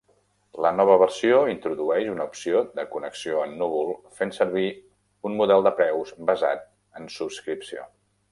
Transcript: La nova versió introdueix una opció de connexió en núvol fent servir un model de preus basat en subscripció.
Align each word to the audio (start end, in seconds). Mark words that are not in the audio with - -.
La 0.65 0.69
nova 0.75 0.93
versió 1.01 1.41
introdueix 1.51 2.07
una 2.13 2.25
opció 2.29 2.63
de 2.79 2.85
connexió 2.95 3.43
en 3.49 3.53
núvol 3.61 3.93
fent 4.21 4.33
servir 4.39 4.65
un 5.31 5.39
model 5.43 5.67
de 5.69 5.75
preus 5.83 6.15
basat 6.31 6.65
en 7.01 7.13
subscripció. 7.19 7.87